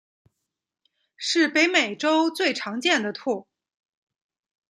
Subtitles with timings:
[1.15, 3.47] 是北美洲最常见的兔。